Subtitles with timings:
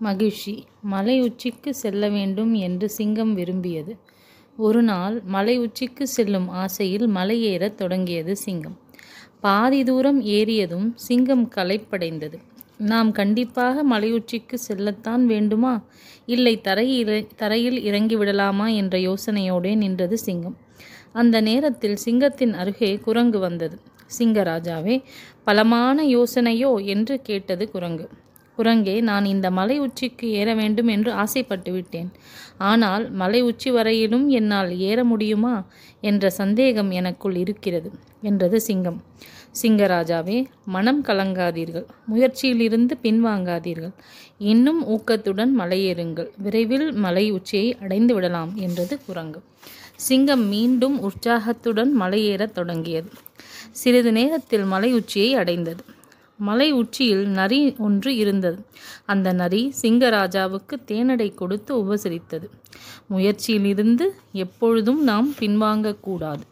[0.00, 0.64] மகிழ்ச்சி.
[0.82, 3.96] மலை உச்சிக்கு செல்ல வேண்டும் என்று சிங்கம் விரும்பியது.
[4.56, 8.78] ஒரு நாள் மலை உச்சிக்கு செல்லும் ஆசையில் மலையேறத் தொடங்கியது சிங்கம்.
[9.40, 12.38] பாதி தூரம் ஏறியதும் சிங்கம் களைப்படைந்தது.
[12.78, 15.84] நாம் கண்டிப்பாக மலை உச்சிக்கு செல்லத்தான் வேண்டுமா?
[16.26, 20.56] இல்லை தரையில் தரையில் இறங்கிவிடலாமா என்ற யோசனையோடே நின்றது சிங்கம்.
[21.12, 23.80] அந்த நேரத்தில் சிங்கத்தின் அருகே குரங்கு வந்தது.
[24.18, 25.02] சிங்கராஜாவே
[25.44, 26.84] பலமான யோசனையோ?
[26.84, 28.08] என்று கேட்டது குரங்கு.
[28.60, 32.10] குரங்கே நான் இந்த மலை உச்சிக்கு ஏற வேண்டும் என்று ஆசைப்பட்டு விட்டேன்.
[32.70, 35.54] ஆனால் மலை உச்சி வரையிலும் என்னால் ஏற முடியுமா
[36.00, 37.90] என்ற சந்தேகம் எனக்குள் இருக்கிறது
[38.22, 38.98] என்றது சிங்கம்.
[39.60, 43.94] சிங்கராஜாவே மனம் கலங்காதீர்கள் முயற்சியிலிருந்து பின்வாங்காதீர்கள்
[44.50, 49.40] இன்னும் ஊக்கத்துடன் மலையேறுங்கள் விரைவில் மலை உச்சியை அடைந்து விடலாம் என்றது குரங்கு.
[50.08, 53.10] சிங்கம் மீண்டும் உற்சாகத்துடன் மலையேறத் தொடங்கியது.
[53.70, 55.82] சிறிது நேரத்தில் மலை உச்சியை அடைந்தது.
[56.40, 58.58] மலை உச்சியில் நரி ஒன்று இருந்தது.
[59.06, 62.48] அந்த நரி சிங்கராஜாவுக்கு தேனடை கொடுத்து உபசரித்தது.
[63.10, 64.06] முயற்சியிலிருந்து
[64.44, 66.44] எப்பொழுதும் நாம் பின்வாங்கக்கூடாது